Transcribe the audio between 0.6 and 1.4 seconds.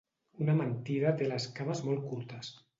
mentida té